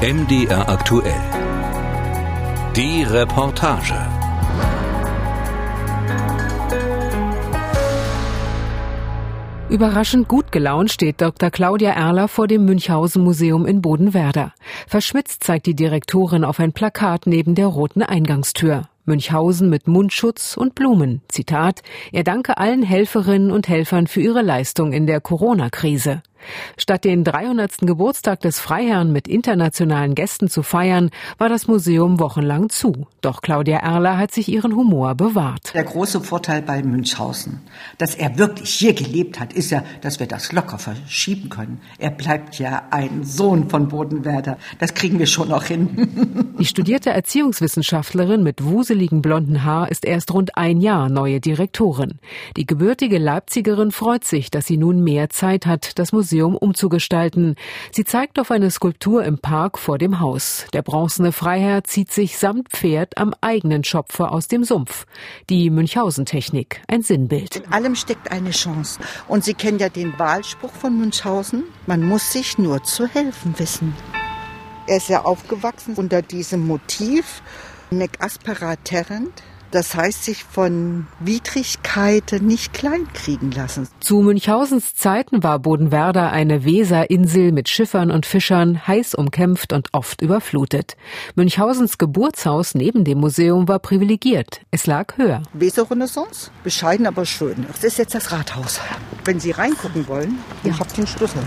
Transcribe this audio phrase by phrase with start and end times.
[0.00, 1.20] MDR aktuell.
[2.76, 3.96] Die Reportage.
[9.68, 11.50] Überraschend gut gelaunt steht Dr.
[11.50, 14.54] Claudia Erler vor dem Münchhausen Museum in Bodenwerder.
[14.86, 18.84] Verschmitzt zeigt die Direktorin auf ein Plakat neben der roten Eingangstür.
[19.04, 21.22] Münchhausen mit Mundschutz und Blumen.
[21.26, 26.22] Zitat, er danke allen Helferinnen und Helfern für ihre Leistung in der Corona-Krise.
[26.76, 27.78] Statt den 300.
[27.80, 33.06] Geburtstag des Freiherrn mit internationalen Gästen zu feiern, war das Museum wochenlang zu.
[33.20, 35.74] Doch Claudia Erler hat sich ihren Humor bewahrt.
[35.74, 37.60] Der große Vorteil bei Münchhausen,
[37.98, 41.80] dass er wirklich hier gelebt hat, ist ja, dass wir das locker verschieben können.
[41.98, 44.58] Er bleibt ja ein Sohn von Bodenwerder.
[44.78, 46.54] Das kriegen wir schon noch hin.
[46.58, 52.18] Die studierte Erziehungswissenschaftlerin mit wuseligem blonden Haar ist erst rund ein Jahr neue Direktorin.
[52.56, 57.56] Die gebürtige Leipzigerin freut sich, dass sie nun mehr Zeit hat, das Museum Museum umzugestalten.
[57.90, 60.66] Sie zeigt auf eine Skulptur im Park vor dem Haus.
[60.74, 65.06] Der bronzene Freiherr zieht sich samt Pferd am eigenen Schopfer aus dem Sumpf.
[65.48, 67.56] Die Münchhausen-Technik, ein Sinnbild.
[67.56, 69.00] In allem steckt eine Chance.
[69.26, 71.64] Und Sie kennen ja den Wahlspruch von Münchhausen.
[71.86, 73.94] Man muss sich nur zu helfen wissen.
[74.86, 77.42] Er ist ja aufgewachsen unter diesem Motiv
[77.90, 83.88] Nec aspera terrent, das heißt, sich von Widrigkeiten nicht kleinkriegen lassen.
[84.00, 90.22] Zu Münchhausens Zeiten war Bodenwerder eine Weserinsel mit Schiffern und Fischern, heiß umkämpft und oft
[90.22, 90.96] überflutet.
[91.34, 94.60] Münchhausens Geburtshaus neben dem Museum war privilegiert.
[94.70, 95.42] Es lag höher.
[95.52, 97.66] Weserrenaissance, bescheiden aber schön.
[97.68, 98.80] Das ist jetzt das Rathaus.
[99.24, 100.72] Wenn Sie reingucken wollen, ja.
[100.72, 101.42] ich habe den Schlüssel.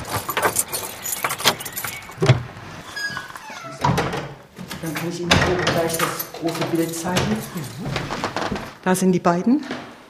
[4.81, 7.37] Dann kann ich Ihnen gleich das große Bild zeigen.
[8.83, 9.63] Da sind die beiden.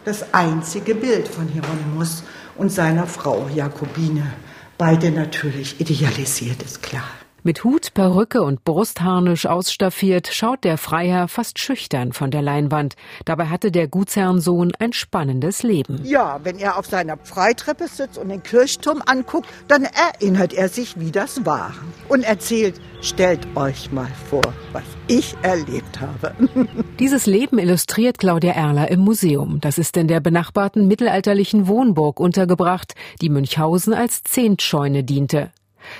[0.06, 2.24] Das einzige Bild von Hieronymus
[2.56, 4.34] und seiner Frau Jakobine.
[4.78, 7.21] Beide natürlich idealisiert, ist klar.
[7.44, 12.96] Mit Hut, Perücke und Brustharnisch ausstaffiert, schaut der Freiherr fast schüchtern von der Leinwand.
[13.26, 16.02] Dabei hatte der Gutsherrensohn ein spannendes Leben.
[16.04, 21.00] Ja, wenn er auf seiner Freitreppe sitzt und den Kirchturm anguckt, dann erinnert er sich,
[21.00, 21.74] wie das war.
[22.10, 26.36] Und erzählt, stellt euch mal vor, was ich erlebt habe.
[27.00, 29.60] Dieses Leben illustriert Claudia Erler im Museum.
[29.62, 35.50] Das ist in der benachbarten mittelalterlichen Wohnburg untergebracht, die Münchhausen als Zehntscheune diente.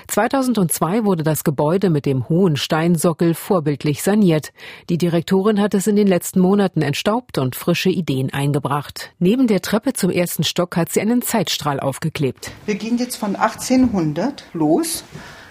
[0.08, 4.52] 2002 wurde das Gebäude mit dem hohen Steinsockel vorbildlich saniert.
[4.88, 9.12] Die Direktorin hat es in den letzten Monaten entstaubt und frische Ideen eingebracht.
[9.18, 12.50] Neben der Treppe zum ersten Stock hat sie einen Zeitstrahl aufgeklebt.
[12.66, 15.04] Wir gehen jetzt von 1800 los.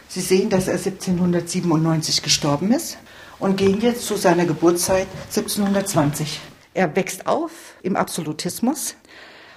[0.07, 2.97] Sie sehen, dass er 1797 gestorben ist
[3.39, 6.39] und gehen jetzt zu seiner Geburtszeit 1720.
[6.73, 8.95] Er wächst auf im Absolutismus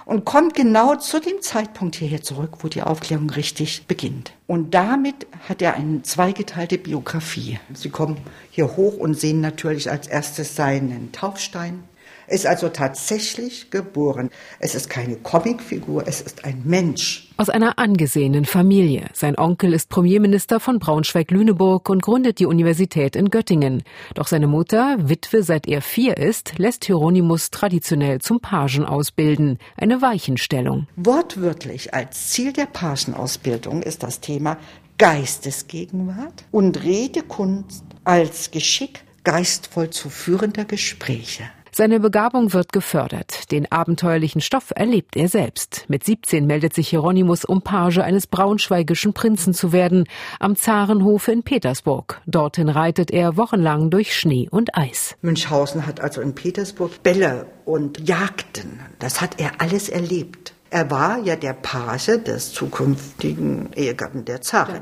[0.05, 4.33] und kommt genau zu dem Zeitpunkt hierher zurück, wo die Aufklärung richtig beginnt.
[4.47, 7.59] Und damit hat er eine zweigeteilte Biografie.
[7.73, 8.17] Sie kommen
[8.51, 11.83] hier hoch und sehen natürlich als erstes seinen Taufstein,
[12.27, 14.29] ist also tatsächlich geboren.
[14.59, 17.29] Es ist keine Comicfigur, es ist ein Mensch.
[17.37, 19.07] Aus einer angesehenen Familie.
[19.13, 23.83] Sein Onkel ist Premierminister von Braunschweig-Lüneburg und gründet die Universität in Göttingen.
[24.13, 29.59] Doch seine Mutter, Witwe seit er vier ist, lässt Hieronymus traditionell zum Pagen ausbilden.
[29.75, 30.87] Eine Weichenstellung.
[30.95, 34.57] Wortwörtlich als Ziel der Pagenausbildung ist das Thema
[34.97, 41.43] Geistesgegenwart und Redekunst als Geschick geistvoll zu führender Gespräche.
[41.77, 43.51] Seine Begabung wird gefördert.
[43.51, 45.83] Den abenteuerlichen Stoff erlebt er selbst.
[45.89, 50.05] Mit 17 meldet sich Hieronymus, um Page eines braunschweigischen Prinzen zu werden,
[50.39, 52.21] am Zarenhofe in Petersburg.
[52.27, 55.17] Dorthin reitet er wochenlang durch Schnee und Eis.
[55.21, 58.79] Münchhausen hat also in Petersburg Bälle und Jagden.
[58.99, 60.54] Das hat er alles erlebt.
[60.71, 64.81] Er war ja der Page des zukünftigen Ehegatten der Zarin.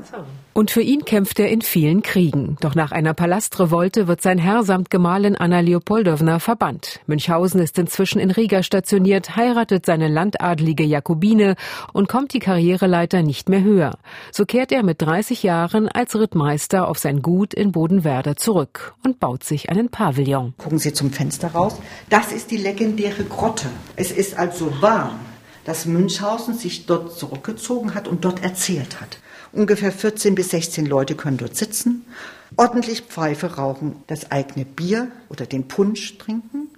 [0.54, 2.56] Und für ihn kämpft er in vielen Kriegen.
[2.60, 7.00] Doch nach einer Palastrevolte wird sein Herr samt Gemahlin Anna Leopoldowna verbannt.
[7.06, 11.56] Münchhausen ist inzwischen in Riga stationiert, heiratet seine landadlige Jakobine
[11.92, 13.98] und kommt die Karriereleiter nicht mehr höher.
[14.32, 19.20] So kehrt er mit 30 Jahren als Rittmeister auf sein Gut in Bodenwerder zurück und
[19.20, 20.54] baut sich einen Pavillon.
[20.56, 21.78] Gucken Sie zum Fenster raus.
[22.08, 23.66] Das ist die legendäre Grotte.
[23.96, 25.20] Es ist also warm
[25.64, 29.18] dass Münchhausen sich dort zurückgezogen hat und dort erzählt hat.
[29.52, 32.04] Ungefähr 14 bis 16 Leute können dort sitzen,
[32.56, 36.68] ordentlich Pfeife rauchen, das eigene Bier oder den Punsch trinken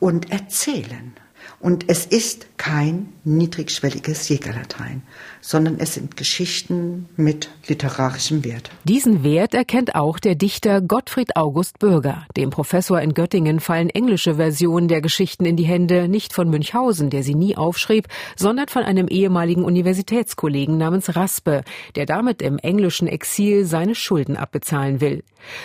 [0.00, 1.12] und erzählen.
[1.60, 5.02] Und es ist kein niedrigschwelliges Jägerlatein,
[5.40, 8.70] sondern es sind Geschichten mit literarischem Wert.
[8.84, 12.26] Diesen Wert erkennt auch der Dichter Gottfried August Bürger.
[12.36, 17.10] Dem Professor in Göttingen fallen englische Versionen der Geschichten in die Hände, nicht von Münchhausen,
[17.10, 21.62] der sie nie aufschrieb, sondern von einem ehemaligen Universitätskollegen namens Raspe,
[21.94, 25.22] der damit im englischen Exil seine Schulden abbezahlen will.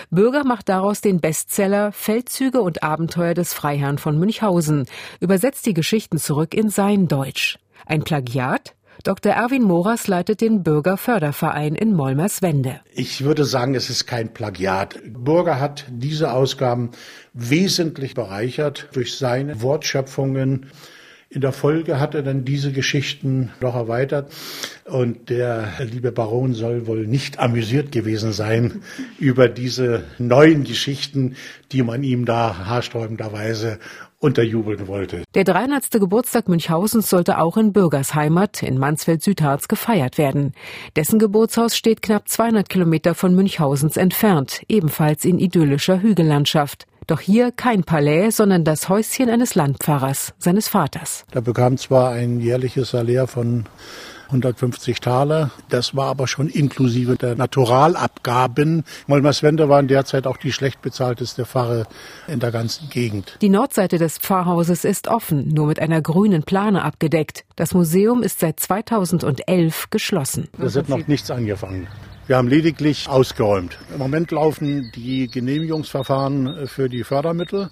[0.09, 4.85] Bürger macht daraus den Bestseller Feldzüge und Abenteuer des Freiherrn von Münchhausen,
[5.19, 7.57] übersetzt die Geschichten zurück in sein Deutsch.
[7.85, 8.73] Ein Plagiat?
[9.03, 9.31] Dr.
[9.31, 12.81] Erwin Moras leitet den Bürgerförderverein in Molmerswende.
[12.93, 14.99] Ich würde sagen, es ist kein Plagiat.
[15.05, 16.91] Bürger hat diese Ausgaben
[17.33, 20.71] wesentlich bereichert durch seine Wortschöpfungen.
[21.29, 24.31] In der Folge hat er dann diese Geschichten noch erweitert.
[24.85, 28.81] Und der liebe Baron soll wohl nicht amüsiert gewesen sein
[29.19, 31.35] über diese neuen Geschichten,
[31.73, 33.79] die man ihm da haarsträubenderweise
[34.19, 35.23] unterjubeln wollte.
[35.35, 35.91] Der 300.
[35.91, 40.53] Geburtstag Münchhausens sollte auch in Bürgers Heimat in Mansfeld-Südharz gefeiert werden.
[40.95, 46.87] Dessen Geburtshaus steht knapp 200 Kilometer von Münchhausens entfernt, ebenfalls in idyllischer Hügellandschaft.
[47.07, 51.23] Doch hier kein Palais, sondern das Häuschen eines Landpfarrers, seines Vaters.
[51.31, 53.65] Da bekam zwar ein jährliches Salär von
[54.27, 55.51] 150 Taler.
[55.69, 58.83] Das war aber schon inklusive der Naturalabgaben.
[59.07, 61.87] Molmerswende waren derzeit auch die schlecht bezahlteste Pfarre
[62.27, 63.37] in der ganzen Gegend.
[63.41, 67.45] Die Nordseite des Pfarrhauses ist offen, nur mit einer grünen Plane abgedeckt.
[67.55, 70.49] Das Museum ist seit 2011 geschlossen.
[70.59, 71.87] Es wird noch nichts angefangen.
[72.27, 73.77] Wir haben lediglich ausgeräumt.
[73.89, 77.69] Im Moment laufen die Genehmigungsverfahren für die Fördermittel.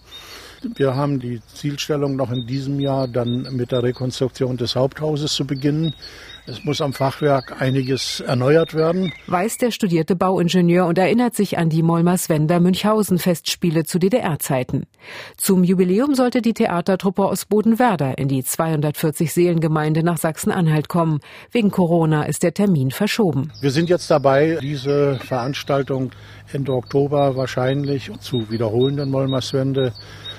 [0.75, 5.45] Wir haben die Zielstellung noch in diesem Jahr dann mit der Rekonstruktion des Haupthauses zu
[5.45, 5.93] beginnen.
[6.47, 9.11] Es muss am Fachwerk einiges erneuert werden.
[9.25, 14.85] Weiß der studierte Bauingenieur und erinnert sich an die Molmerswender Münchhausen Festspiele zu DDR-Zeiten.
[15.37, 21.19] Zum Jubiläum sollte die Theatertruppe aus Bodenwerder in die 240 Seelengemeinde nach Sachsen-Anhalt kommen.
[21.51, 23.51] Wegen Corona ist der Termin verschoben.
[23.61, 26.11] Wir sind jetzt dabei, diese Veranstaltung
[26.53, 29.93] Ende Oktober wahrscheinlich zu wiederholen in Molmerswende.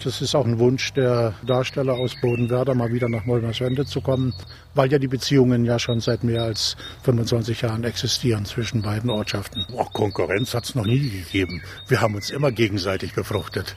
[0.04, 4.32] Das ist auch ein Wunsch der Darsteller aus Bodenwerder, mal wieder nach Molmerswende zu kommen,
[4.76, 9.64] weil ja die Beziehungen ja schon seit mehr als 25 Jahren existieren zwischen beiden Ortschaften.
[9.73, 11.62] Oh, Konkurrenz hat es noch nie gegeben.
[11.88, 13.76] Wir haben uns immer gegenseitig befruchtet.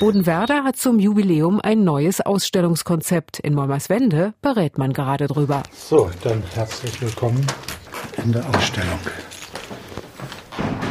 [0.00, 3.38] Bodenwerder hat zum Jubiläum ein neues Ausstellungskonzept.
[3.40, 5.62] In Molmerswende berät man gerade drüber.
[5.74, 7.44] So, dann herzlich willkommen
[8.24, 8.98] in der Ausstellung.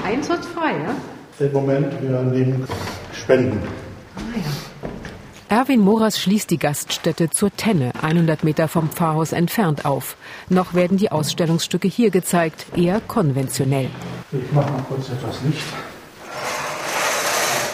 [0.04, 1.46] Einsatz frei, ja?
[1.46, 2.68] Im Moment, wir nehmen
[3.14, 3.62] Spenden.
[4.16, 4.67] Ah, ja.
[5.50, 10.18] Erwin Moras schließt die Gaststätte zur Tenne, 100 Meter vom Pfarrhaus entfernt auf.
[10.50, 13.90] Noch werden die Ausstellungsstücke hier gezeigt, eher konventionell.
[14.34, 15.64] Ich mache mal kurz etwas Licht.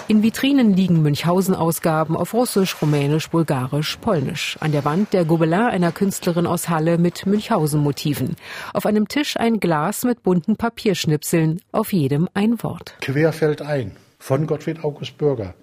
[0.07, 4.55] In Vitrinen liegen Münchhausen-Ausgaben auf Russisch, Rumänisch, Bulgarisch, Polnisch.
[4.59, 8.35] An der Wand der Gobelin einer Künstlerin aus Halle mit Münchhausen-Motiven.
[8.73, 12.93] Auf einem Tisch ein Glas mit bunten Papierschnipseln, auf jedem ein Wort.
[13.01, 15.55] Quer fällt ein von Gottfried August Bürger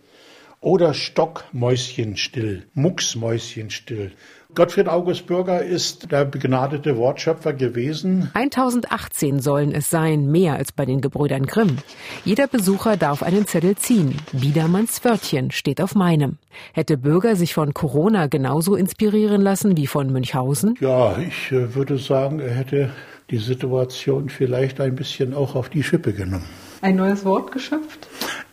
[0.61, 4.13] oder Stockmäuschenstill, Mucksmäuschenstill.
[4.55, 8.31] Gottfried August Bürger ist der begnadete Wortschöpfer gewesen.
[8.35, 11.79] 1018 sollen es sein, mehr als bei den Gebrüdern Grimm.
[12.25, 14.17] Jeder Besucher darf einen Zettel ziehen.
[14.33, 16.39] Biedermanns Wörtchen steht auf meinem.
[16.75, 20.75] Hätte Bürger sich von Corona genauso inspirieren lassen wie von Münchhausen?
[20.81, 22.91] Ja, ich äh, würde sagen, er hätte
[23.31, 26.47] die Situation vielleicht ein bisschen auch auf die Schippe genommen.
[26.83, 28.09] Ein neues Wort geschöpft?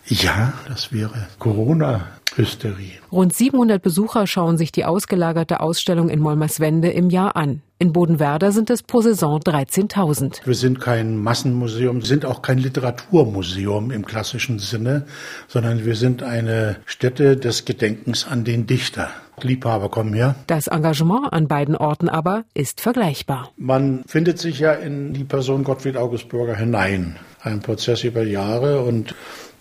[0.09, 2.93] Ja, das wäre Corona-Hysterie.
[3.11, 7.61] Rund 700 Besucher schauen sich die ausgelagerte Ausstellung in Molmerswende im Jahr an.
[7.77, 10.45] In Bodenwerder sind es pro Saison 13.000.
[10.45, 15.05] Wir sind kein Massenmuseum, sind auch kein Literaturmuseum im klassischen Sinne,
[15.47, 19.09] sondern wir sind eine Stätte des Gedenkens an den Dichter.
[19.43, 20.35] Liebhaber kommen her.
[20.47, 23.51] Das Engagement an beiden Orten aber ist vergleichbar.
[23.57, 27.17] Man findet sich ja in die Person Gottfried August Bürger hinein.
[27.41, 29.13] Ein Prozess über Jahre und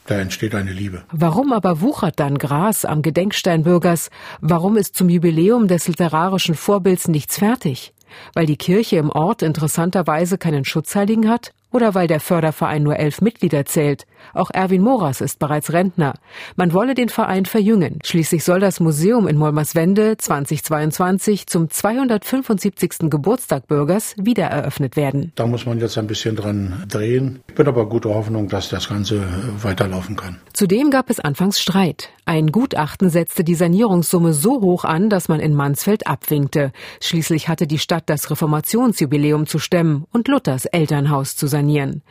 [0.07, 1.05] da entsteht eine Liebe.
[1.13, 4.11] Warum aber wuchert dann Gras am Gedenkstein Bürgers?
[4.41, 7.93] Warum ist zum Jubiläum des literarischen Vorbilds nichts fertig?
[8.33, 11.53] Weil die Kirche im Ort interessanterweise keinen Schutzheiligen hat?
[11.77, 14.07] Oder weil der Förderverein nur elf Mitglieder zählt?
[14.33, 16.15] Auch Erwin Moras ist bereits Rentner.
[16.57, 17.99] Man wolle den Verein verjüngen.
[18.03, 23.11] Schließlich soll das Museum in Molmerswende 2022 zum 275.
[23.11, 25.33] Geburtstag Bürgers wieder eröffnet werden.
[25.35, 27.41] Da muss man jetzt ein bisschen dran drehen.
[27.49, 29.23] Ich bin aber guter Hoffnung, dass das Ganze
[29.61, 30.39] weiterlaufen kann.
[30.55, 32.09] Zudem gab es anfangs Streit.
[32.25, 36.73] Ein Gutachten setzte die Sanierungssumme so hoch an, dass man in Mansfeld abwinkte.
[37.03, 41.66] Schließlich hatte die Stadt das Reformationsjubiläum zu stemmen und Luthers Elternhaus zu sanieren.
[41.67, 42.03] Sanieren.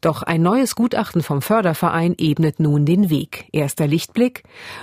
[0.00, 3.46] Doch ein neues Gutachten vom Förderverein ebnet nun den Weg.
[3.52, 4.42] Erster Lichtblick.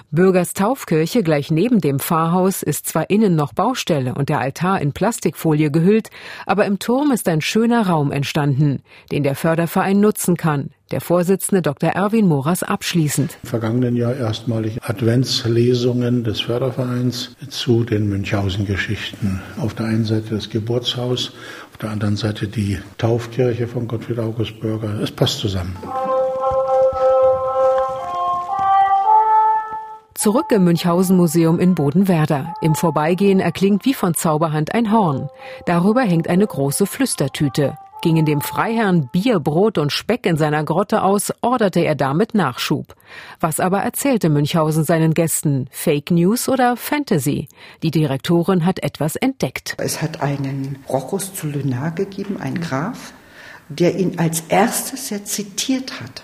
[0.10, 4.94] Bürgers Taufkirche gleich neben dem Pfarrhaus ist zwar innen noch Baustelle und der Altar in
[4.94, 6.10] Plastikfolie gehüllt,
[6.46, 10.72] aber im Turm ist ein schöner Raum entstanden, den der Förderverein nutzen kann.
[10.92, 11.92] Der Vorsitzende Dr.
[11.92, 13.38] Erwin Moras abschließend.
[13.44, 19.42] Im vergangenen Jahr erstmalig Adventslesungen des Fördervereins zu den Münchhausen-Geschichten.
[19.58, 21.32] Auf der einen Seite das Geburtshaus,
[21.72, 25.00] auf der anderen Seite die Taufkirche von Gottfried August Bürger.
[25.00, 25.78] Es passt zusammen.
[30.14, 32.54] Zurück im Münchhausen-Museum in Bodenwerder.
[32.62, 35.30] Im Vorbeigehen erklingt wie von Zauberhand ein Horn.
[35.66, 37.78] Darüber hängt eine große Flüstertüte.
[38.02, 42.96] Gingen dem Freiherrn Bier, Brot und Speck in seiner Grotte aus, orderte er damit Nachschub.
[43.40, 45.68] Was aber erzählte Münchhausen seinen Gästen?
[45.70, 47.48] Fake News oder Fantasy?
[47.84, 49.76] Die Direktorin hat etwas entdeckt.
[49.78, 53.14] Es hat einen Rochus zu Lunar gegeben, ein Graf,
[53.70, 56.24] der ihn als erstes ja zitiert hat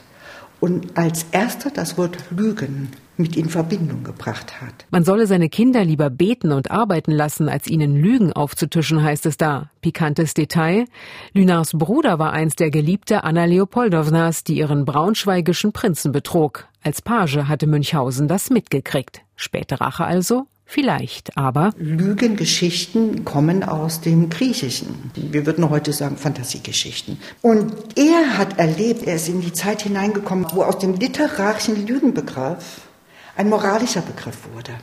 [0.60, 4.86] und als erster das Wort Lügen mit in Verbindung gebracht hat.
[4.89, 9.38] Man solle seine Kinder lieber beten und arbeiten lassen, als ihnen Lügen aufzutischen, heißt es
[9.38, 9.69] da.
[9.81, 10.86] Pikantes Detail.
[11.33, 16.67] Lünars Bruder war einst der Geliebte Anna Leopoldownas, die ihren braunschweigischen Prinzen betrog.
[16.83, 19.21] Als Page hatte Münchhausen das mitgekriegt.
[19.36, 20.47] Späte Rache also?
[20.69, 21.71] Vielleicht, aber.
[21.77, 25.12] Lügengeschichten kommen aus dem Griechischen.
[25.15, 27.17] Wir würden heute sagen Fantasiegeschichten.
[27.41, 32.87] Und er hat erlebt, er ist in die Zeit hineingekommen, wo aus dem literarischen Lügenbegriff
[33.38, 34.74] ein moralischer Begriff wurde.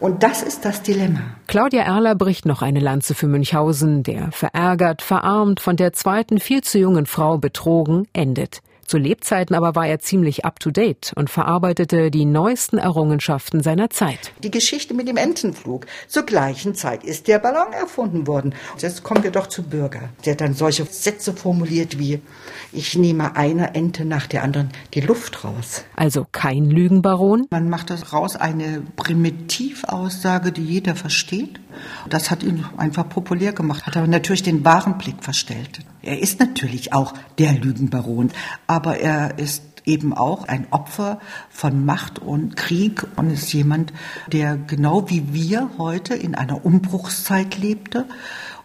[0.00, 1.20] Und das ist das Dilemma.
[1.46, 6.62] Claudia Erler bricht noch eine Lanze für Münchhausen, der verärgert, verarmt, von der zweiten viel
[6.62, 8.62] zu jungen Frau betrogen, endet.
[8.90, 14.32] Zu Lebzeiten aber war er ziemlich up-to-date und verarbeitete die neuesten Errungenschaften seiner Zeit.
[14.42, 15.86] Die Geschichte mit dem Entenflug.
[16.08, 18.52] Zur gleichen Zeit ist der Ballon erfunden worden.
[18.78, 22.20] Jetzt kommen wir doch zu Bürger, der dann solche Sätze formuliert wie,
[22.72, 25.84] ich nehme eine Ente nach der anderen die Luft raus.
[25.94, 27.46] Also kein Lügenbaron?
[27.50, 31.60] Man macht das raus eine Primitivaussage, die jeder versteht.
[32.08, 35.80] Das hat ihn einfach populär gemacht, hat aber natürlich den wahren Blick verstellt.
[36.02, 38.30] Er ist natürlich auch der Lügenbaron,
[38.66, 43.92] aber er ist eben auch ein Opfer von Macht und Krieg und ist jemand,
[44.28, 48.06] der genau wie wir heute in einer Umbruchszeit lebte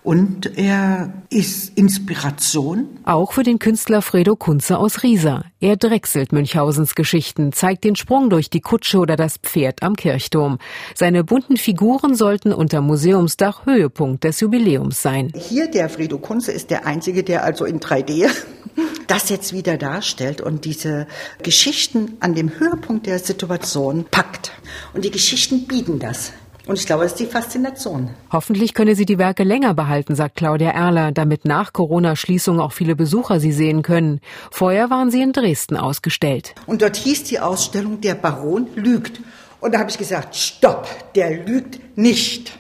[0.06, 2.88] und er ist Inspiration.
[3.04, 5.46] Auch für den Künstler Fredo Kunze aus Riesa.
[5.60, 10.60] Er drechselt Münchhausens Geschichten, zeigt den Sprung durch die Kutsche oder das Pferd am Kirchturm.
[10.94, 15.34] Seine bunten Figuren sollten unter Museumsdach Höhepunkt des Jubiläums sein.
[15.36, 18.30] Hier der Fredo Kunze ist der einzige, der also in 3D
[19.08, 21.08] das jetzt wieder darstellt und diese
[21.42, 24.52] Geschichten an dem Höhepunkt der Situation packt.
[24.94, 26.32] Und die Geschichten bieten das.
[26.67, 28.10] Und ich glaube, das ist die Faszination.
[28.31, 32.95] Hoffentlich könne sie die Werke länger behalten, sagt Claudia Erler, damit nach Corona-Schließung auch viele
[32.95, 34.19] Besucher sie sehen können.
[34.51, 36.55] Vorher waren sie in Dresden ausgestellt.
[36.65, 39.22] Und dort hieß die Ausstellung, der Baron lügt.
[39.60, 42.51] Und da habe ich gesagt, stopp, der lügt nicht.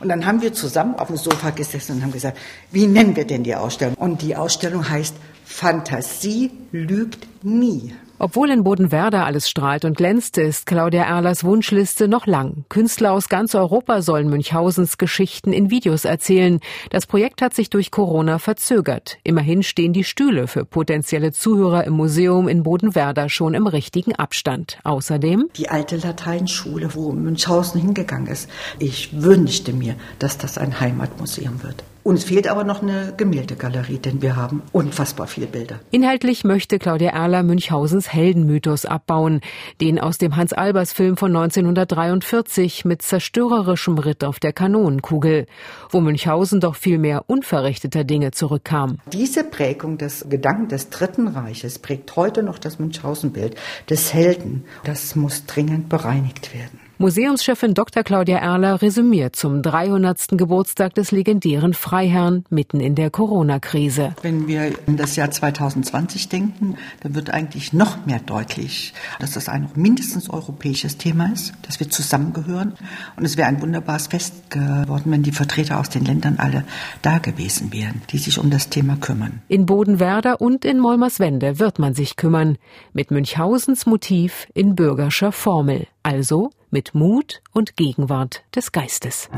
[0.00, 2.38] Und dann haben wir zusammen auf dem Sofa gesessen und haben gesagt,
[2.70, 3.94] wie nennen wir denn die Ausstellung?
[3.96, 5.14] Und die Ausstellung heißt
[5.44, 7.92] Fantasie lügt nie.
[8.22, 12.66] Obwohl in Bodenwerder alles strahlt und glänzt, ist Claudia Erlers Wunschliste noch lang.
[12.68, 16.60] Künstler aus ganz Europa sollen Münchhausens Geschichten in Videos erzählen.
[16.90, 19.16] Das Projekt hat sich durch Corona verzögert.
[19.24, 24.80] Immerhin stehen die Stühle für potenzielle Zuhörer im Museum in Bodenwerder schon im richtigen Abstand.
[24.84, 28.50] Außerdem die alte Lateinschule, wo Münchhausen hingegangen ist.
[28.78, 31.84] Ich wünschte mir, dass das ein Heimatmuseum wird.
[32.02, 35.80] Uns fehlt aber noch eine Gemäldegalerie, denn wir haben unfassbar viele Bilder.
[35.90, 39.40] Inhaltlich möchte Claudia Erler Münchhausens Heldenmythos abbauen,
[39.80, 45.46] den aus dem Hans-Albers-Film von 1943 mit zerstörerischem Ritt auf der Kanonenkugel,
[45.90, 48.98] wo Münchhausen doch viel mehr unverrichteter Dinge zurückkam.
[49.12, 53.56] Diese Prägung des Gedanken des Dritten Reiches prägt heute noch das Münchhausen-Bild
[53.90, 54.64] des Helden.
[54.84, 56.89] Das muss dringend bereinigt werden.
[57.00, 58.02] Museumschefin Dr.
[58.02, 60.32] Claudia Erler resümiert zum 300.
[60.32, 64.14] Geburtstag des legendären Freiherrn mitten in der Corona-Krise.
[64.20, 69.48] Wenn wir in das Jahr 2020 denken, dann wird eigentlich noch mehr deutlich, dass das
[69.48, 72.74] ein mindestens europäisches Thema ist, dass wir zusammengehören.
[73.16, 76.64] Und es wäre ein wunderbares Fest geworden, wenn die Vertreter aus den Ländern alle
[77.00, 79.40] da gewesen wären, die sich um das Thema kümmern.
[79.48, 82.58] In Bodenwerder und in Molmerswende wird man sich kümmern.
[82.92, 85.86] Mit Münchhausens Motiv in bürgerscher Formel.
[86.02, 89.28] Also mit Mut und Gegenwart des Geistes.